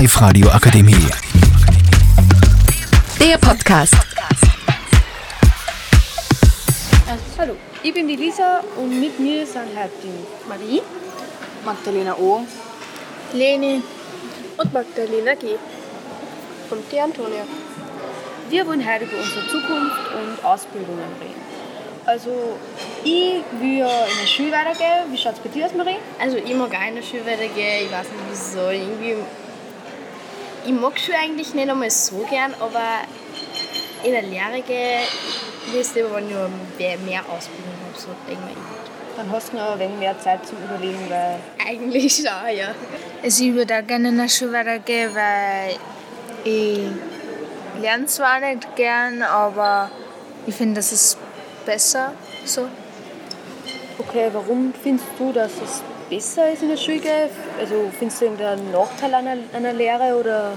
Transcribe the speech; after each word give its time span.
Live 0.00 0.18
Radio 0.22 0.48
Akademie. 0.48 1.10
Der 3.20 3.36
Podcast. 3.36 3.94
Hallo, 7.36 7.54
ich 7.82 7.92
bin 7.92 8.08
die 8.08 8.16
Lisa 8.16 8.64
und 8.78 8.98
mit 8.98 9.20
mir 9.20 9.44
sind 9.44 9.76
heute 9.76 9.92
die 10.02 10.48
Marie, 10.48 10.80
Magdalena 11.66 12.14
O. 12.14 12.46
Leni. 13.34 13.82
und 14.56 14.72
Magdalena 14.72 15.34
G. 15.34 15.56
Und 16.70 16.90
die 16.90 16.98
Antonia. 16.98 17.44
Wir 18.48 18.66
wollen 18.66 18.82
heute 18.82 19.04
über 19.04 19.18
unsere 19.18 19.46
Zukunft 19.48 20.00
und 20.14 20.42
Ausbildungen 20.42 21.12
reden. 21.20 21.42
Also, 22.06 22.56
ich 23.04 23.42
will 23.60 23.78
ja 23.80 24.06
in 24.06 24.18
der 24.18 24.26
Schule 24.26 24.50
weitergehen. 24.50 25.12
Wie 25.12 25.18
schaut 25.18 25.34
es 25.34 25.40
bei 25.40 25.50
dir 25.50 25.66
aus, 25.66 25.74
Marie? 25.74 25.96
Also 26.18 26.38
ich 26.38 26.54
mag 26.54 26.74
auch 26.74 26.88
in 26.88 26.94
der 26.94 27.02
Schule 27.02 27.26
weitergehen, 27.26 27.84
ich 27.84 27.92
weiß 27.92 28.06
nicht 28.08 28.24
wieso. 28.30 28.70
Irgendwie, 28.70 29.16
ich 30.64 30.72
mag 30.72 30.98
Schule 30.98 31.18
eigentlich 31.18 31.54
nicht 31.54 31.68
einmal 31.68 31.90
so 31.90 32.24
gern, 32.28 32.54
aber 32.60 33.02
in 34.04 34.12
der 34.12 34.22
Lehre 34.22 34.62
will 35.72 35.80
ich 35.80 35.94
lieber, 35.94 36.14
wenn 36.14 36.28
ich 36.28 36.98
mehr 37.00 37.20
Ausbildung 37.28 37.74
habe, 37.86 37.98
so 37.98 38.08
denke 38.28 38.42
ich. 38.50 39.16
Dann 39.16 39.30
hast 39.30 39.52
du 39.52 39.56
noch 39.56 39.72
ein 39.72 39.78
wenig 39.78 39.98
mehr 39.98 40.18
Zeit 40.18 40.46
zum 40.46 40.58
Überlegen, 40.64 41.08
weil 41.08 41.38
Eigentlich 41.66 42.16
schon, 42.16 42.56
ja. 42.56 42.74
Also 43.22 43.44
ich 43.44 43.54
würde 43.54 43.78
auch 43.78 43.86
gerne 43.86 44.08
in 44.08 44.16
der 44.16 44.28
Schule 44.28 44.52
weitergehen, 44.52 45.14
weil 45.14 45.76
ich 46.44 46.80
lerne 47.80 48.06
zwar 48.06 48.40
nicht 48.40 48.76
gern, 48.76 49.22
aber 49.22 49.90
ich 50.46 50.54
finde, 50.54 50.76
das 50.76 50.92
ist 50.92 51.18
besser 51.66 52.12
so. 52.44 52.68
Okay, 54.00 54.30
warum 54.32 54.72
findest 54.82 55.10
du, 55.18 55.30
dass 55.30 55.52
es 55.62 55.82
besser 56.08 56.50
ist 56.50 56.62
in 56.62 56.70
der 56.70 56.78
Schule? 56.78 57.28
Also 57.58 57.90
findest 57.98 58.22
du 58.22 58.24
irgendeinen 58.24 58.72
Nachteil 58.72 59.12
an 59.12 59.26
einer, 59.52 59.74
Lehre 59.74 60.18
oder 60.18 60.52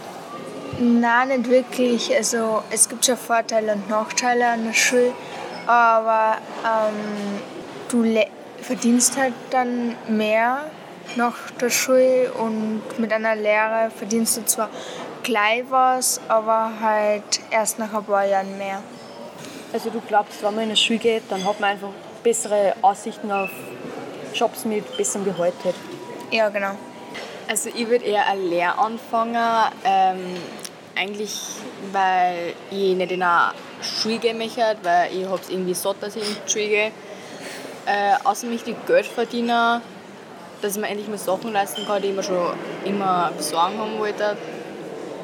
Nein, 0.80 1.28
nicht 1.28 1.50
wirklich. 1.50 2.16
Also 2.16 2.64
es 2.72 2.88
gibt 2.88 3.06
schon 3.06 3.18
Vorteile 3.18 3.74
und 3.74 3.90
Nachteile 3.90 4.48
an 4.48 4.64
der 4.64 4.74
Schule, 4.74 5.12
aber 5.68 6.38
ähm, 6.64 7.42
du 7.90 8.06
verdienst 8.62 9.18
halt 9.18 9.34
dann 9.50 9.98
mehr 10.08 10.72
nach 11.18 11.52
der 11.60 11.70
Schule 11.70 12.32
und 12.40 12.82
mit 12.98 13.12
einer 13.12 13.36
Lehre 13.36 13.92
verdienst 13.94 14.38
du 14.38 14.46
zwar 14.46 14.70
gleich 15.22 15.66
was, 15.70 16.22
aber 16.30 16.72
halt 16.82 17.42
erst 17.52 17.78
nach 17.78 17.94
ein 17.94 18.06
paar 18.06 18.26
Jahren 18.26 18.58
mehr. 18.58 18.82
also 19.74 19.90
du 19.90 20.00
glaubst, 20.08 20.42
wenn 20.42 20.56
man 20.56 20.64
in 20.64 20.70
der 20.70 20.76
Schule 20.78 21.00
geht, 21.00 21.24
dann 21.30 21.44
hat 21.44 21.60
man 21.60 21.72
einfach 21.72 21.90
bessere 22.24 22.76
Aussichten 22.82 23.32
auf 23.32 23.50
Jobs 24.34 24.66
mit 24.66 24.98
besserem 24.98 25.26
Gehalt. 25.26 25.54
Halt. 25.64 25.76
Ja, 26.32 26.50
genau. 26.50 26.76
Also 27.48 27.70
ich 27.70 27.88
würde 27.88 28.06
eher 28.06 28.26
eine 28.26 28.42
Lehre 28.42 28.78
anfangen, 28.78 29.36
ähm, 29.84 30.38
eigentlich 30.96 31.38
weil 31.92 32.54
ich 32.72 32.96
nicht 32.96 33.12
in 33.12 33.22
eine 33.22 33.54
Schule 33.82 34.18
gehen 34.18 34.38
möchte, 34.38 34.62
weil 34.82 35.14
ich 35.14 35.26
habe 35.26 35.40
es 35.42 35.50
irgendwie 35.50 35.74
satt, 35.74 35.98
dass 36.02 36.16
ich 36.16 36.24
in 36.24 36.38
die 36.46 36.52
Schule 36.52 36.68
gehe. 36.68 36.92
Äh, 37.86 38.16
außer 38.24 38.48
mich 38.48 38.64
die 38.64 38.76
Geld 38.88 39.06
verdienen, 39.06 39.82
dass 40.62 40.76
ich 40.76 40.82
mir 40.82 40.88
endlich 40.88 41.10
mal 41.10 41.18
Sachen 41.18 41.52
leisten 41.52 41.86
kann, 41.86 42.02
die 42.02 42.10
ich 42.10 42.16
mir 42.16 42.24
schon 42.24 42.54
immer 42.86 43.32
besorgen 43.36 43.78
haben 43.78 44.00
wollte, 44.00 44.38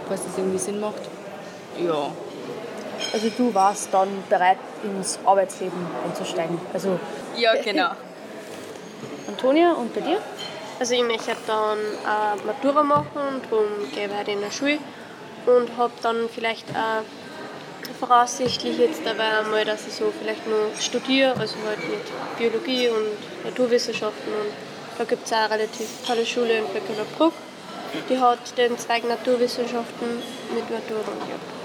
falls 0.08 0.26
das 0.26 0.38
irgendwie 0.38 0.58
Sinn 0.58 0.82
macht. 0.82 1.02
Ja. 1.82 2.12
Also 3.12 3.30
du 3.36 3.54
warst 3.54 3.94
dann 3.94 4.10
bereit, 4.30 4.58
ins 4.84 5.20
Arbeitsleben 5.26 5.80
einzusteigen. 6.06 6.60
Also 6.74 7.00
Ja, 7.38 7.54
genau. 7.62 7.92
Antonia 9.28 9.74
und 9.74 9.94
bei 9.94 10.02
dir? 10.02 10.20
Also 10.80 10.94
ich 10.94 11.04
möchte 11.04 11.36
dann 11.46 11.78
äh, 11.78 12.46
Matura 12.46 12.84
machen, 12.84 13.42
darum 13.50 13.68
gehe 13.94 14.06
ich 14.06 14.12
weiter 14.12 14.32
in 14.32 14.42
der 14.42 14.52
Schule 14.52 14.80
und 15.46 15.76
habe 15.78 15.94
dann 16.02 16.30
vielleicht 16.34 16.70
auch 16.70 17.04
voraussichtlich 18.00 18.78
jetzt 18.78 19.02
dabei 19.06 19.40
einmal, 19.40 19.66
dass 19.66 19.88
ich 19.88 19.94
so 19.94 20.12
vielleicht 20.18 20.48
noch 20.48 20.80
studiere, 20.80 21.36
also 21.38 21.56
halt 21.68 21.80
mit 21.90 22.02
Biologie 22.38 22.88
und 22.88 23.44
Naturwissenschaften 23.44 24.32
und 24.32 24.54
da 24.98 25.04
gibt 25.04 25.26
es 25.26 25.34
auch 25.34 25.38
eine 25.38 25.50
relativ 25.52 25.88
tolle 26.06 26.26
Schule 26.26 26.60
in 26.60 26.66
Böckeler 26.66 27.06
Die 28.10 28.20
hat 28.20 28.58
den 28.58 28.78
Zweig 28.78 29.08
Naturwissenschaften 29.08 30.08
mit 30.54 30.70
Matura 30.70 31.12
und 31.12 31.30
ja. 31.30 31.59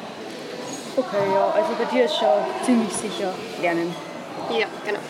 Okay, 0.97 1.25
ja, 1.35 1.47
also 1.55 1.69
bei 1.79 1.85
dir 1.87 2.05
ist 2.05 2.17
schon 2.17 2.29
ziemlich 2.65 2.93
sicher 2.93 3.33
Lernen. 3.61 3.95
Ja, 4.51 4.67
genau. 4.87 5.01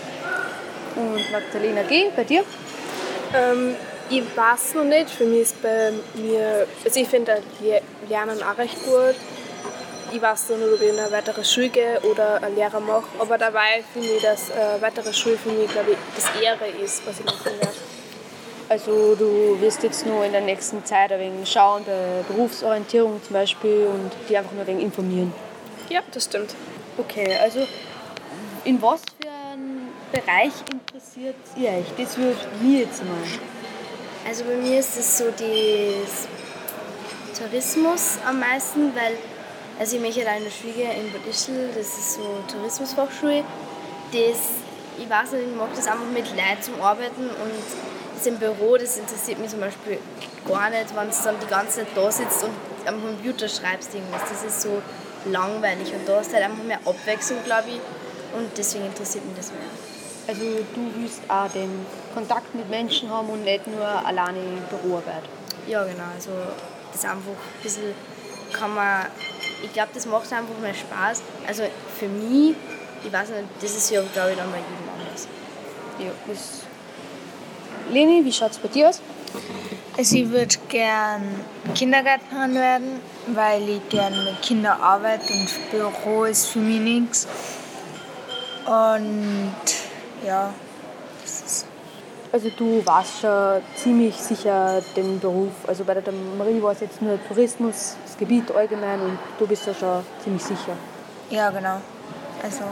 Und 0.97 1.31
Magdalena 1.33 1.83
G., 1.83 2.11
bei 2.17 2.25
dir? 2.25 2.43
Ähm, 3.35 3.77
ich 4.09 4.23
weiß 4.37 4.75
noch 4.75 4.85
nicht. 4.85 5.11
Für 5.11 5.25
mich 5.25 5.43
ist 5.43 5.63
bei 5.63 5.93
mir, 6.15 6.67
also 6.85 7.01
ich 7.01 7.09
finde 7.09 7.43
Le- 7.61 7.83
Lernen 8.09 8.43
auch 8.43 8.57
recht 8.57 8.83
gut. 8.85 9.15
Ich 10.13 10.23
weiß 10.23 10.51
noch 10.51 10.59
nicht, 10.59 10.73
ob 10.75 10.81
ich 10.81 10.89
in 10.91 10.99
eine 10.99 11.11
weitere 11.11 11.45
Schule 11.45 11.69
gehe 11.69 12.01
oder 12.03 12.37
eine 12.43 12.55
Lehre 12.55 12.81
mache. 12.81 13.05
Aber 13.19 13.37
dabei 13.37 13.83
finde 13.93 14.09
ich, 14.09 14.23
dass 14.23 14.51
eine 14.53 14.81
weitere 14.81 15.13
Schule 15.13 15.37
für 15.37 15.51
mich, 15.51 15.69
glaube 15.71 15.91
ich, 15.93 15.97
das 16.15 16.41
Ehre 16.43 16.67
ist, 16.83 17.07
was 17.07 17.19
ich 17.19 17.25
machen 17.27 17.45
werde. 17.59 17.75
Also 18.69 19.15
du 19.17 19.61
wirst 19.61 19.83
jetzt 19.83 20.07
nur 20.07 20.25
in 20.25 20.33
der 20.33 20.41
nächsten 20.41 20.83
Zeit 20.85 21.13
ein 21.13 21.21
wenig 21.21 21.51
schauen, 21.51 21.85
bei 21.85 22.23
Berufsorientierung 22.33 23.21
zum 23.23 23.35
Beispiel 23.35 23.87
und 23.93 24.11
die 24.29 24.37
einfach 24.39 24.53
nur 24.53 24.63
ein 24.63 24.67
wenig 24.69 24.85
informieren. 24.85 25.33
Ja, 25.89 26.01
das 26.13 26.25
stimmt. 26.25 26.55
Okay, 26.97 27.37
also 27.37 27.67
in 28.65 28.81
was 28.81 29.01
für 29.21 29.29
einen 29.31 29.89
Bereich 30.13 30.53
interessiert 30.73 31.37
ihr 31.57 31.71
euch? 31.71 31.87
Das 31.99 32.17
würde 32.17 32.39
mich 32.61 32.81
jetzt 32.81 33.05
mal. 33.05 33.19
Also 34.27 34.45
bei 34.45 34.57
mir 34.57 34.81
ist 34.81 34.97
es 34.97 35.19
so 35.19 35.25
das 35.27 36.29
Tourismus 37.39 38.19
am 38.27 38.41
meisten, 38.41 38.95
weil 38.95 39.19
also 39.79 39.97
ich 39.97 40.03
möchte 40.03 40.25
da 40.25 40.37
in 40.37 40.45
der 40.45 40.51
Schule 40.51 40.73
gehen 40.73 40.91
in 40.93 41.13
Bad 41.13 41.27
Ischl, 41.29 41.69
das 41.75 41.87
ist 41.87 42.15
so 42.15 42.39
Tourismusfachschule. 42.49 43.43
Das, 44.13 44.39
ich 44.97 45.11
weiß 45.11 45.33
nicht, 45.33 45.49
ich 45.51 45.57
mag 45.57 45.69
das 45.75 45.87
einfach 45.89 46.07
mit 46.07 46.27
Leuten 46.31 46.63
zum 46.63 46.81
Arbeiten 46.81 47.25
und 47.25 47.53
das 48.15 48.27
im 48.27 48.39
Büro, 48.39 48.77
das 48.77 48.97
interessiert 48.97 49.41
mich 49.41 49.51
zum 49.51 49.61
Beispiel 49.61 49.99
gar 50.47 50.71
nicht, 50.71 50.95
wenn 50.95 51.11
du 51.11 51.17
dann 51.25 51.35
die 51.43 51.47
ganze 51.47 51.81
Zeit 51.81 51.89
da 51.97 52.11
sitzt 52.13 52.45
und 52.45 52.53
am 52.87 53.03
Computer 53.03 53.49
schreibst 53.49 53.93
irgendwas. 53.95 54.23
Das 54.31 54.45
ist 54.45 54.63
so 54.63 54.81
langweilig 55.27 55.93
und 55.93 56.09
da 56.09 56.19
hast 56.19 56.31
du 56.31 56.35
halt 56.35 56.45
einfach 56.45 56.65
mehr 56.65 56.79
Abwechslung, 56.85 57.43
glaube 57.45 57.69
ich, 57.69 57.81
und 58.37 58.51
deswegen 58.57 58.87
interessiert 58.87 59.25
mich 59.27 59.37
das 59.37 59.51
mehr. 59.51 59.61
Also 60.27 60.43
du 60.43 60.91
willst 60.97 61.21
auch 61.29 61.49
den 61.51 61.85
Kontakt 62.15 62.55
mit 62.55 62.69
Menschen 62.71 63.11
haben 63.11 63.29
und 63.29 63.45
nicht 63.45 63.67
nur 63.67 63.85
alleine 63.85 64.41
Büroarbeit. 64.71 65.23
Ja, 65.67 65.85
genau. 65.85 66.05
Also 66.15 66.31
das 66.93 67.01
ist 67.01 67.05
einfach 67.05 67.31
ein 67.31 67.63
bisschen, 67.63 67.95
kann 68.53 68.75
man, 68.75 69.07
ich 69.63 69.73
glaube, 69.73 69.91
das 69.93 70.07
macht 70.07 70.33
einfach 70.33 70.59
mehr 70.61 70.75
Spaß. 70.75 71.23
Also 71.47 71.65
für 71.99 72.09
mich, 72.09 72.57
ich 73.05 73.13
weiß 73.13 73.31
nicht, 73.31 73.45
das 73.61 73.77
ist 73.77 73.91
ja, 73.91 74.03
glaube 74.13 74.33
ich, 74.33 74.37
dann 74.37 74.51
bei 74.51 74.59
jedem 74.59 74.89
anders. 74.99 75.29
Ja, 75.99 76.11
das 76.27 76.63
Leni, 77.93 78.25
wie 78.25 78.33
schaut 78.33 78.53
es 78.53 78.59
bei 78.59 78.69
dir 78.69 78.89
aus? 78.89 79.01
Ich 79.97 80.13
würde 80.31 80.55
gern 80.69 81.23
Kindergärtnerin 81.75 82.55
werden, 82.55 83.01
weil 83.29 83.69
ich 83.69 83.89
gern 83.89 84.13
mit 84.25 84.43
Kindern 84.43 84.81
arbeite 84.81 85.33
und 85.33 85.71
Büro 85.71 86.25
ist 86.25 86.47
für 86.47 86.59
mich 86.59 86.81
nichts. 86.81 87.29
Und 88.67 89.55
ja, 90.27 90.53
das 91.23 91.43
ist 91.43 91.67
Also 92.33 92.51
du 92.51 92.85
warst 92.85 93.21
schon 93.21 93.63
ziemlich 93.77 94.17
sicher 94.17 94.83
den 94.97 95.21
Beruf. 95.21 95.53
Also 95.69 95.85
bei 95.85 95.95
der 95.95 96.13
Marie 96.37 96.61
war 96.61 96.73
es 96.73 96.81
jetzt 96.81 97.01
nur 97.01 97.17
Tourismus, 97.29 97.97
das 98.05 98.17
Gebiet 98.17 98.51
allgemein 98.51 99.01
und 99.01 99.19
du 99.39 99.47
bist 99.47 99.67
ja 99.67 99.75
schon 99.75 100.05
ziemlich 100.23 100.43
sicher. 100.43 100.77
ja 101.31 101.51
genau. 101.51 101.81
Also 102.43 102.65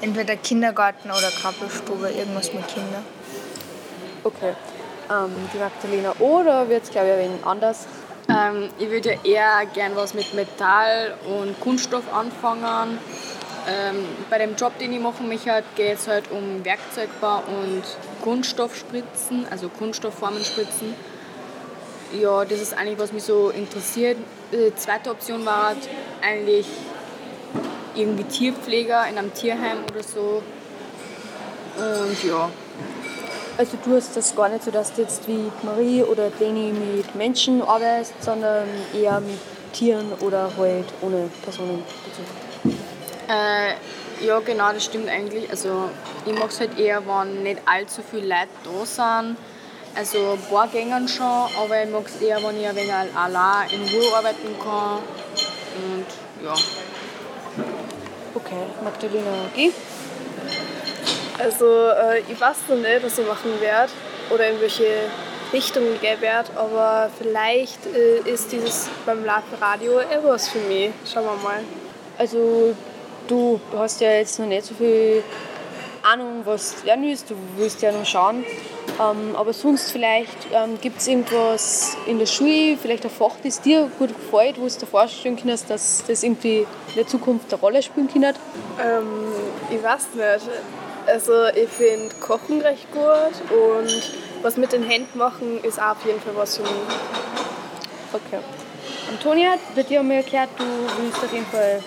entweder 0.00 0.34
Kindergarten 0.36 1.10
oder 1.10 1.30
Krabbelstube, 1.30 2.10
irgendwas 2.10 2.52
mit 2.52 2.66
Kindern. 2.66 3.04
Okay. 4.24 4.54
Ähm, 5.10 5.32
die 5.52 5.58
Magdalena 5.58 6.14
oder 6.18 6.68
wird 6.68 6.84
es 6.84 6.90
glaube 6.90 7.08
ich 7.10 7.18
wenig 7.18 7.44
anders? 7.44 7.86
Ähm, 8.28 8.70
ich 8.78 8.88
würde 8.88 9.10
ja 9.10 9.18
eher 9.24 9.66
gern 9.72 9.96
was 9.96 10.14
mit 10.14 10.32
Metall 10.34 11.14
und 11.26 11.58
Kunststoff 11.60 12.04
anfangen. 12.12 12.98
Ähm, 13.66 14.04
bei 14.28 14.38
dem 14.38 14.56
Job, 14.56 14.78
den 14.78 14.92
ich 14.92 15.00
machen 15.00 15.28
möchte, 15.28 15.62
geht 15.74 15.94
es 15.94 16.08
halt 16.08 16.30
um 16.30 16.64
Werkzeugbau 16.64 17.42
und 17.46 17.82
Kunststoffspritzen, 18.22 19.46
also 19.50 19.68
Kunststoffformen 19.68 20.44
spritzen. 20.44 20.94
Ja, 22.20 22.44
das 22.44 22.60
ist 22.60 22.76
eigentlich, 22.76 22.98
was 22.98 23.12
mich 23.12 23.24
so 23.24 23.50
interessiert. 23.50 24.18
Die 24.52 24.74
zweite 24.76 25.10
Option 25.10 25.44
war 25.44 25.68
halt 25.68 25.88
eigentlich 26.22 26.66
irgendwie 27.94 28.24
Tierpfleger 28.24 29.06
in 29.08 29.18
einem 29.18 29.32
Tierheim 29.34 29.78
oder 29.90 30.02
so. 30.02 30.42
Und 31.76 32.24
ja, 32.24 32.50
Also 33.56 33.78
du 33.84 33.94
hast 33.94 34.16
das 34.16 34.34
gar 34.34 34.48
nicht 34.48 34.64
so, 34.64 34.72
dass 34.72 34.92
du 34.92 35.02
jetzt 35.02 35.28
wie 35.28 35.50
Marie 35.62 36.02
oder 36.02 36.30
Leni 36.40 36.72
mit 36.72 37.14
Menschen 37.14 37.62
arbeitest, 37.62 38.14
sondern 38.20 38.66
eher 38.92 39.20
mit 39.20 39.38
Tieren 39.72 40.12
oder 40.20 40.50
halt 40.56 40.86
ohne 41.00 41.30
Personenbezug. 41.44 41.84
Äh, 43.28 44.26
ja, 44.26 44.40
genau, 44.40 44.72
das 44.72 44.84
stimmt 44.84 45.08
eigentlich. 45.08 45.48
Also, 45.50 45.88
ich 46.26 46.36
mag 46.36 46.50
es 46.50 46.58
halt 46.58 46.78
eher, 46.78 47.02
wenn 47.06 47.44
nicht 47.44 47.60
allzu 47.64 48.02
viele 48.02 48.26
Leute 48.26 48.48
da 48.64 48.84
sind. 48.84 49.36
Also 49.96 50.32
ein 50.32 50.40
paar 50.50 50.66
gängen 50.66 51.06
schon, 51.06 51.24
aber 51.24 51.84
ich 51.84 51.90
mag 51.90 52.06
es 52.06 52.20
eher, 52.20 52.42
wenn 52.42 52.60
ich 52.60 52.66
ein 52.66 52.74
wenig 52.74 52.92
allein 52.92 53.70
in 53.70 53.82
Ruhe 53.82 54.16
arbeiten 54.16 54.58
kann. 54.60 54.98
Und 55.76 56.06
ja. 56.44 56.54
Okay, 58.34 58.66
Magdalena, 58.82 59.30
geh. 59.54 59.70
Also 61.38 61.88
äh, 61.88 62.20
ich 62.20 62.40
weiß 62.40 62.56
noch 62.68 62.76
nicht, 62.76 63.02
was 63.02 63.18
ich 63.18 63.26
machen 63.26 63.60
werde 63.60 63.92
oder 64.30 64.48
in 64.48 64.60
welche 64.60 64.86
Richtung 65.52 65.82
ich 65.94 66.00
gehen 66.00 66.20
werde, 66.20 66.50
aber 66.56 67.10
vielleicht 67.18 67.86
äh, 67.86 68.18
ist 68.28 68.52
dieses 68.52 68.88
beim 69.04 69.24
Live-Radio 69.24 69.98
etwas 69.98 70.48
für 70.48 70.58
mich. 70.58 70.90
Schauen 71.12 71.24
wir 71.24 71.42
mal. 71.42 71.60
Also 72.18 72.74
du 73.26 73.60
hast 73.76 74.00
ja 74.00 74.12
jetzt 74.12 74.38
noch 74.38 74.46
nicht 74.46 74.64
so 74.64 74.74
viel 74.74 75.22
Ahnung, 76.02 76.42
was 76.44 76.80
du 76.80 76.86
lernen 76.86 77.04
willst. 77.04 77.30
Du 77.30 77.34
willst 77.56 77.82
ja 77.82 77.90
noch 77.90 78.04
schauen. 78.04 78.44
Ähm, 79.00 79.34
aber 79.34 79.52
sonst 79.52 79.90
vielleicht 79.90 80.46
ähm, 80.52 80.78
gibt 80.80 81.00
es 81.00 81.08
irgendwas 81.08 81.96
in 82.06 82.18
der 82.18 82.26
Schule, 82.26 82.76
vielleicht 82.80 83.04
ein 83.04 83.10
Fach, 83.10 83.32
das 83.42 83.60
dir 83.60 83.90
gut 83.98 84.10
gefällt, 84.10 84.56
wo 84.60 84.68
du 84.68 84.72
dir 84.72 84.86
vorstellen 84.86 85.36
kannst, 85.36 85.68
dass 85.68 86.04
das 86.06 86.22
irgendwie 86.22 86.58
in 86.58 86.94
der 86.96 87.06
Zukunft 87.06 87.52
eine 87.52 87.60
Rolle 87.60 87.82
spielen 87.82 88.08
kann? 88.08 88.22
Ähm, 88.22 89.32
ich 89.68 89.82
weiß 89.82 90.08
nicht. 90.14 90.50
Also 91.06 91.46
ich 91.54 91.68
finde 91.68 92.14
Kochen 92.16 92.60
recht 92.62 92.90
gut 92.92 93.02
und 93.50 94.12
was 94.42 94.56
mit 94.56 94.72
den 94.72 94.82
Händen 94.82 95.18
machen 95.18 95.62
ist 95.62 95.80
auch 95.80 95.92
auf 95.92 96.04
jeden 96.04 96.20
Fall 96.20 96.34
was 96.34 96.56
für 96.56 96.62
mich. 96.62 96.72
Okay. 98.12 98.38
Antonia, 99.10 99.54
bei 99.74 99.82
dir 99.82 99.98
haben 99.98 100.08
wir 100.08 100.22
gehört, 100.22 100.50
du 100.56 100.64
willst 100.98 101.22
auf 101.22 101.32
jeden 101.32 101.46
Fall 101.46 101.82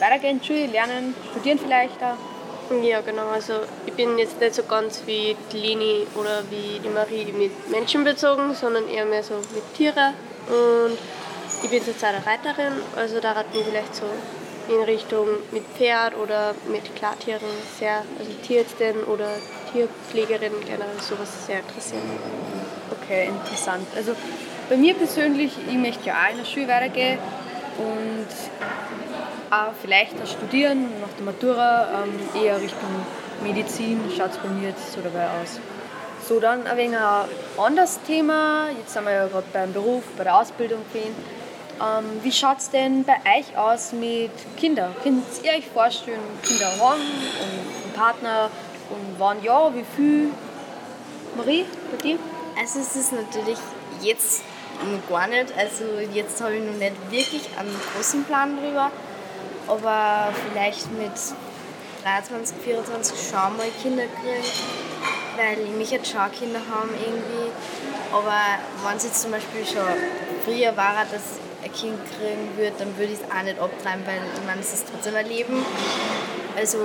weitergehen 0.00 0.42
Schule, 0.42 0.66
lernen, 0.66 1.14
studieren 1.30 1.58
vielleicht 1.58 2.02
auch. 2.02 2.16
Ja, 2.82 3.02
genau. 3.02 3.28
Also 3.28 3.54
ich 3.84 3.92
bin 3.92 4.18
jetzt 4.18 4.40
nicht 4.40 4.54
so 4.54 4.62
ganz 4.62 5.02
wie 5.04 5.36
die 5.52 5.58
Leni 5.58 6.06
oder 6.14 6.42
wie 6.48 6.78
die 6.78 6.88
Marie 6.88 7.26
mit 7.32 7.68
Menschen 7.70 8.04
bezogen, 8.04 8.54
sondern 8.54 8.88
eher 8.88 9.04
mehr 9.04 9.22
so 9.22 9.34
mit 9.34 9.74
Tieren. 9.74 10.14
Und 10.48 10.96
ich 11.62 11.70
bin 11.70 11.84
zurzeit 11.84 12.14
eine 12.14 12.26
Reiterin, 12.26 12.72
also 12.96 13.20
da 13.20 13.34
hat 13.34 13.54
mich 13.54 13.64
vielleicht 13.64 13.94
so 13.94 14.04
in 14.68 14.82
Richtung 14.82 15.26
mit 15.50 15.64
Pferd 15.76 16.16
oder 16.16 16.54
mit 16.68 16.94
Klartieren 16.96 17.42
sehr, 17.78 18.02
also 18.18 18.30
Tierärztin 18.46 19.02
oder 19.04 19.28
Tierpflegerin 19.72 20.52
generell 20.60 21.00
sowas 21.00 21.46
sehr 21.46 21.60
interessieren. 21.60 22.02
Okay, 22.90 23.28
interessant. 23.28 23.86
Also 23.96 24.14
bei 24.68 24.76
mir 24.76 24.94
persönlich, 24.94 25.52
ich 25.68 25.76
möchte 25.76 26.06
ja 26.06 26.14
auch 26.14 26.30
in 26.30 26.38
der 26.38 26.44
Schule 26.44 26.68
weitergehen 26.68 27.18
und 27.78 28.28
auch 29.50 29.72
vielleicht 29.80 30.14
auch 30.22 30.26
studieren 30.26 30.88
nach 31.00 31.12
der 31.16 31.24
Matura, 31.24 32.04
ähm, 32.04 32.42
eher 32.42 32.60
Richtung 32.60 32.88
Medizin, 33.42 34.00
schaut 34.16 34.30
es 34.30 34.38
bei 34.38 34.48
mir 34.48 34.68
jetzt 34.68 34.92
so 34.92 35.00
dabei 35.00 35.26
aus. 35.42 35.60
So, 36.26 36.38
dann 36.38 36.66
ein 36.66 36.76
wenig 36.76 36.96
ein 36.96 37.26
anderes 37.62 38.00
Thema. 38.06 38.68
Jetzt 38.78 38.92
sind 38.92 39.04
wir 39.04 39.12
ja 39.12 39.26
gerade 39.26 39.46
beim 39.52 39.72
Beruf, 39.72 40.04
bei 40.16 40.24
der 40.24 40.36
Ausbildung 40.36 40.80
gewesen. 40.92 41.41
Ähm, 41.80 42.04
wie 42.22 42.32
schaut 42.32 42.58
es 42.58 42.70
denn 42.70 43.04
bei 43.04 43.16
euch 43.38 43.56
aus 43.56 43.92
mit 43.92 44.30
Kindern? 44.56 44.94
Könnt 45.02 45.24
ihr 45.42 45.52
euch 45.52 45.66
vorstellen, 45.66 46.20
Kinder 46.42 46.66
haben 46.78 47.00
und 47.00 47.84
einen 47.84 47.92
Partner? 47.94 48.50
Und 48.90 49.18
wann 49.18 49.42
ja, 49.42 49.74
wie 49.74 49.84
viel? 49.96 50.30
Marie, 51.36 51.64
bei 51.90 51.96
dir? 51.96 52.18
Also 52.58 52.80
es 52.80 52.94
ist 52.94 53.12
natürlich 53.12 53.58
jetzt 54.02 54.42
noch 54.84 55.08
gar 55.08 55.26
nicht. 55.26 55.52
Also 55.56 55.84
jetzt 56.12 56.40
habe 56.42 56.56
ich 56.56 56.64
noch 56.64 56.74
nicht 56.74 57.10
wirklich 57.10 57.48
einen 57.58 57.74
großen 57.94 58.24
Plan 58.24 58.56
drüber. 58.56 58.90
Aber 59.66 60.32
vielleicht 60.48 60.90
mit 60.92 61.12
23, 62.04 62.56
24 62.64 63.16
schon 63.16 63.56
mal 63.56 63.68
Kinder 63.82 64.04
kriegen. 64.04 64.44
Weil 65.36 65.64
ich 65.64 65.70
mich 65.70 65.90
jetzt 65.90 66.10
schon 66.10 66.30
Kinder 66.32 66.60
haben 66.70 66.90
irgendwie. 66.90 67.50
Aber 68.12 68.40
wenn 68.86 68.96
es 68.96 69.04
jetzt 69.04 69.22
zum 69.22 69.30
Beispiel 69.30 69.64
schon 69.64 69.88
früher 70.44 70.76
war, 70.76 71.04
dass 71.10 71.40
ein 71.64 71.72
Kind 71.72 71.98
kriegen 72.18 72.56
würde, 72.56 72.74
dann 72.78 72.96
würde 72.98 73.12
ich 73.12 73.20
es 73.20 73.30
auch 73.30 73.42
nicht 73.42 73.58
abtreiben, 73.58 74.04
weil 74.06 74.20
ich 74.20 74.46
meine, 74.46 74.60
es 74.60 74.74
ist 74.74 74.86
trotzdem 74.90 75.16
ein 75.16 75.26
Leben. 75.26 75.64
Also 76.56 76.78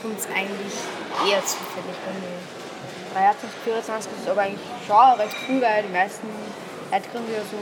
kommt 0.00 0.18
es 0.18 0.26
eigentlich 0.26 0.76
eher 1.26 1.42
zufällig 1.44 1.98
bei 2.06 2.14
mir. 2.14 2.38
23, 3.12 3.50
24 3.64 4.12
ist 4.22 4.28
aber 4.28 4.42
eigentlich 4.42 4.60
schon 4.86 5.18
recht 5.18 5.34
früh, 5.46 5.60
weil 5.60 5.82
die 5.82 5.92
meisten 5.92 6.28
Leute 6.92 7.08
kriegen 7.10 7.26
ja 7.26 7.42
so 7.42 7.58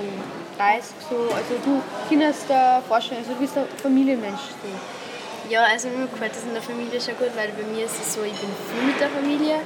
30 0.59 0.85
so. 1.09 1.17
Also 1.33 1.57
du 1.65 1.81
kannst 2.09 2.49
dir 2.49 2.83
vorstellen, 2.87 3.21
also 3.21 3.33
du 3.33 3.41
bist 3.41 3.57
ein 3.57 3.65
Familienmensch. 3.81 4.53
So. 4.61 4.69
Ja, 5.49 5.65
also 5.65 5.89
mir 5.89 6.07
gefällt 6.07 6.33
das 6.37 6.45
in 6.45 6.53
der 6.53 6.63
Familie 6.63 7.01
schon 7.01 7.17
gut, 7.17 7.33
weil 7.35 7.49
bei 7.57 7.65
mir 7.73 7.87
ist 7.87 7.97
es 7.97 8.13
so, 8.13 8.23
ich 8.23 8.37
bin 8.37 8.51
viel 8.69 8.85
mit 8.85 9.01
der 9.01 9.09
Familie. 9.09 9.61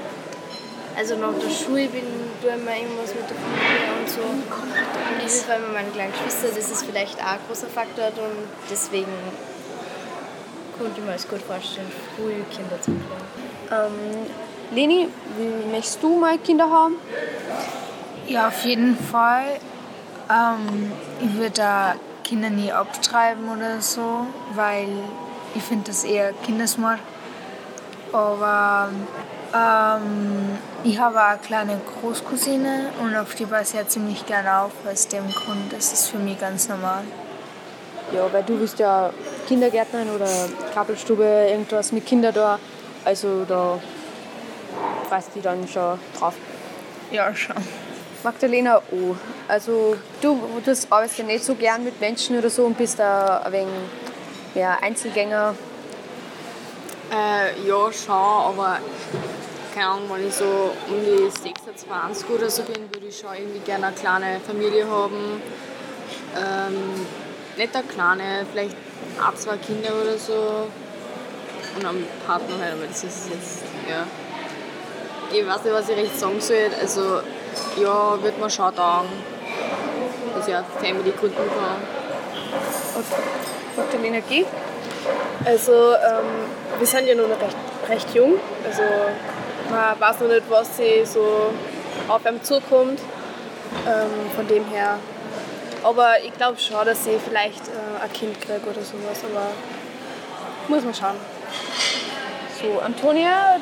Also 0.97 1.17
nach 1.17 1.33
der 1.35 1.51
Schule 1.51 1.89
bin, 1.89 2.05
tue 2.41 2.51
ich 2.51 2.57
immer 2.57 2.77
irgendwas 2.77 3.15
mit 3.15 3.29
der 3.29 3.37
Familie 3.37 3.93
und 3.99 4.09
so. 4.09 4.21
Und 4.21 5.23
das 5.23 5.35
ist 5.35 5.45
vor 5.47 5.55
allem 5.55 5.73
meine 5.73 5.91
kleine 5.91 6.13
Geschwister, 6.13 6.49
das 6.55 6.71
ist 6.71 6.85
vielleicht 6.85 7.19
auch 7.21 7.33
ein 7.33 7.39
großer 7.49 7.69
Faktor 7.69 8.07
und 8.07 8.49
deswegen 8.71 9.13
konnte 10.79 11.01
ich 11.01 11.07
mir 11.07 11.15
es 11.15 11.29
gut 11.29 11.43
vorstellen, 11.43 11.91
früh 12.17 12.35
Kinder 12.55 12.81
zu 12.81 12.91
bekommen. 12.93 13.27
Ähm, 13.71 14.27
Leni, 14.75 15.09
wie 15.39 15.71
möchtest 15.71 16.03
du 16.03 16.19
mal 16.19 16.39
Kinder 16.39 16.69
haben? 16.71 16.97
Ja, 18.27 18.49
auf 18.49 18.65
jeden 18.65 18.97
Fall. 18.97 19.59
Ähm, 20.31 20.93
ich 21.21 21.35
würde 21.35 21.51
da 21.51 21.95
Kinder 22.23 22.51
nie 22.51 22.73
abtreiben 22.73 23.49
oder 23.51 23.81
so, 23.81 24.27
weil 24.55 24.89
ich 25.55 25.63
finde 25.63 25.85
das 25.87 26.05
eher 26.05 26.33
Kindesmord. 26.45 26.99
Aber 28.13 28.91
ähm, 29.55 30.59
ich 30.85 30.99
habe 30.99 31.23
eine 31.23 31.39
kleine 31.39 31.81
Großcousine 32.01 32.91
und 33.01 33.17
auf 33.17 33.35
die 33.35 33.47
passe 33.47 33.75
ich 33.75 33.83
ja 33.83 33.89
ziemlich 33.89 34.27
gerne 34.27 34.61
auf. 34.61 34.73
Aus 34.91 35.09
dem 35.09 35.29
Grund 35.31 35.73
ist 35.73 36.11
für 36.11 36.19
mich 36.19 36.39
ganz 36.39 36.69
normal. 36.69 37.05
Ja, 38.13 38.31
weil 38.31 38.43
du 38.43 38.59
bist 38.59 38.79
ja 38.79 39.11
Kindergärtnerin 39.49 40.11
oder 40.11 40.29
Krabbelstube, 40.73 41.25
irgendwas 41.25 41.93
mit 41.93 42.05
Kindern 42.05 42.35
da. 42.35 42.59
Also 43.05 43.45
da 43.45 43.79
freust 45.09 45.29
du 45.29 45.35
dich 45.35 45.43
dann 45.43 45.67
schon 45.67 45.99
drauf. 46.19 46.35
Ja, 47.11 47.35
schon. 47.35 47.57
Magdalena 48.23 48.79
O. 48.93 49.17
Also 49.49 49.97
du, 50.21 50.41
du 50.65 50.75
arbeitest 50.91 51.19
ja 51.19 51.25
nicht 51.25 51.45
so 51.45 51.55
gern 51.55 51.85
mit 51.85 52.01
Menschen 52.01 52.39
oder 52.39 52.51
so 52.51 52.65
und 52.65 52.79
bist 52.79 52.99
da 52.99 53.39
ein 53.39 53.53
wenig 53.53 53.69
mehr 54.55 54.83
Einzelgänger. 54.83 55.55
Äh, 57.13 57.69
ja, 57.69 57.93
schon, 57.93 58.15
aber 58.15 58.79
keine 59.75 59.87
Ahnung, 59.87 60.09
wenn 60.15 60.29
ich 60.29 60.35
so 60.35 60.73
um 60.89 61.05
die 61.05 61.31
26 61.31 62.27
oder 62.31 62.49
so 62.49 62.63
bin, 62.63 62.91
würde 62.91 63.07
ich 63.07 63.19
schon 63.19 63.35
irgendwie 63.35 63.59
gerne 63.59 63.89
eine 63.89 63.97
kleine 63.97 64.41
Familie 64.41 64.89
haben. 64.89 65.43
Ähm, 66.35 67.07
nicht 67.59 67.77
eine 67.77 67.85
kleine, 67.85 68.47
vielleicht 68.51 68.75
ein, 69.21 69.37
zwei 69.37 69.59
Kinder 69.59 69.91
oder 70.03 70.17
so. 70.17 70.69
Und 71.77 71.85
einen 71.85 72.07
Partner 72.27 72.57
halt, 72.59 72.73
aber 72.73 72.87
das 72.87 73.05
ist 73.05 73.29
jetzt, 73.29 73.63
ja. 73.87 74.07
Ich 75.31 75.47
weiß 75.47 75.65
nicht, 75.65 75.75
was 75.75 75.89
ich 75.91 75.97
recht 75.99 76.19
sagen 76.19 76.41
soll. 76.41 76.71
Also, 76.81 77.21
ja, 77.77 78.23
wird 78.23 78.41
man 78.41 78.49
schon 78.49 78.75
taugen, 78.75 79.11
dass 80.35 80.49
ich 80.49 80.55
eine 80.55 80.65
Family 80.81 81.13
gründen 81.13 81.37
kann. 81.37 81.83
Okay. 82.95 83.23
Magdalena 83.77 84.21
G. 84.21 84.47
Also 85.45 85.73
ähm, 85.73 86.62
wir 86.83 86.87
sind 86.89 87.07
ja 87.07 87.15
noch 87.15 87.29
recht, 87.29 87.57
recht 87.89 88.13
jung. 88.13 88.35
Also 88.67 88.83
man 89.71 90.01
weiß 90.01 90.19
noch 90.19 90.29
nicht, 90.29 90.43
was 90.51 90.77
sie 90.77 91.05
so 91.05 91.53
auf 92.09 92.27
einem 92.27 92.43
zukommt. 92.43 92.99
Ähm, 93.87 94.31
von 94.35 94.47
dem 94.49 94.65
her. 94.67 94.99
Aber 95.83 96.21
ich 96.23 96.33
glaube 96.35 96.59
schon, 96.59 96.85
dass 96.85 97.05
sie 97.05 97.19
vielleicht 97.25 97.69
äh, 97.69 98.03
ein 98.03 98.13
Kind 98.13 98.41
kriegt 98.41 98.67
oder 98.67 98.83
sowas. 98.83 99.23
Aber 99.25 99.47
muss 100.69 100.85
man 100.85 100.93
schauen. 100.93 101.17
So, 102.61 102.81
Antonia, 102.81 103.57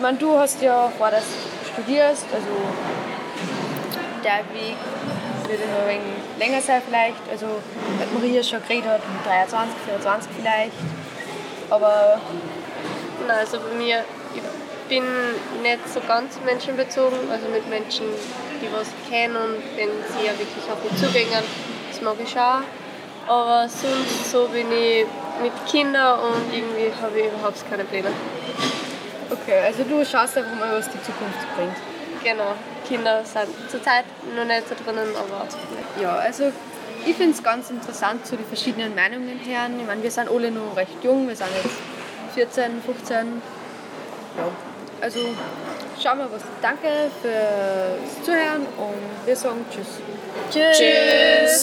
meine, 0.00 0.18
du 0.18 0.38
hast 0.38 0.60
ja 0.62 0.92
vor, 0.96 1.10
dass 1.10 1.24
du 1.24 1.72
studierst, 1.72 2.26
also 2.32 2.46
der 4.22 4.38
Weg 4.54 4.76
wird 5.48 5.60
ein 5.60 5.88
wenig 5.88 6.38
länger 6.38 6.60
sein 6.60 6.82
vielleicht. 6.86 7.22
Also, 7.30 7.46
was 7.98 8.12
Maria 8.12 8.42
schon 8.42 8.62
geredet 8.62 8.86
hat, 8.86 9.00
mit 9.00 9.26
23, 9.26 9.74
24 9.86 10.30
vielleicht. 10.38 10.72
Aber 11.70 12.20
Nein, 13.30 13.38
also 13.38 13.58
bei 13.58 13.74
mir, 13.76 14.04
ich 14.34 14.42
bin 14.88 15.04
nicht 15.62 15.88
so 15.88 16.00
ganz 16.00 16.34
menschenbezogen, 16.44 17.30
also 17.30 17.46
mit 17.48 17.68
Menschen, 17.70 18.06
die 18.60 18.66
was 18.72 18.88
kennen 19.08 19.36
und 19.36 19.62
wenn 19.76 19.90
sie 20.10 20.26
ja 20.26 20.32
wirklich 20.32 20.66
auf 20.68 20.82
mich 20.82 21.00
zugehen, 21.00 21.28
das 21.30 22.00
mag 22.02 22.16
ich 22.20 22.28
schon. 22.28 22.64
Aber 23.28 23.68
sonst 23.68 24.32
so 24.32 24.48
bin 24.48 24.66
ich 24.72 25.06
mit 25.40 25.52
Kindern 25.70 26.18
und 26.18 26.52
irgendwie 26.52 26.90
habe 27.00 27.20
ich 27.20 27.26
überhaupt 27.26 27.70
keine 27.70 27.84
Pläne. 27.84 28.08
okay, 29.30 29.60
also 29.64 29.84
du 29.84 30.04
schaust 30.04 30.36
einfach 30.36 30.58
mal, 30.58 30.72
was 30.76 30.86
die 30.86 31.00
Zukunft 31.00 31.38
bringt. 31.54 31.76
Genau, 32.24 32.54
Kinder 32.88 33.24
sind 33.24 33.70
zurzeit 33.70 34.06
noch 34.34 34.44
nicht 34.44 34.68
so 34.68 34.74
drinnen, 34.74 35.14
aber 35.14 35.46
Ja, 36.02 36.16
also 36.16 36.50
ich 37.06 37.14
finde 37.14 37.36
es 37.36 37.42
ganz 37.44 37.70
interessant, 37.70 38.26
so 38.26 38.34
die 38.34 38.44
verschiedenen 38.44 38.92
Meinungen 38.96 39.38
hören. 39.46 39.78
Ich 39.78 39.86
meine, 39.86 40.02
wir 40.02 40.10
sind 40.10 40.28
alle 40.28 40.50
noch 40.50 40.74
recht 40.74 41.04
jung, 41.04 41.28
wir 41.28 41.36
sind 41.36 41.48
jetzt 41.62 41.76
14, 42.34 42.82
15. 42.84 43.16
Ja, 44.36 44.44
also 45.00 45.18
schauen 46.02 46.18
wir, 46.18 46.28
was. 46.32 46.42
Danke 46.62 46.88
fürs 47.20 48.24
Zuhören 48.24 48.62
und 48.76 49.26
wir 49.26 49.36
sagen 49.36 49.64
Tschüss. 49.70 49.86
Tschüss. 50.50 51.62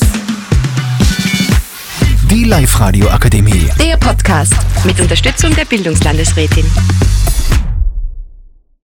Die 2.29 2.43
Live-Radio 2.43 3.07
Akademie. 3.09 3.69
Der 3.79 3.97
Podcast 3.97 4.53
mit 4.83 4.99
Unterstützung 4.99 5.55
der 5.55 5.65
Bildungslandesrätin. 5.65 6.65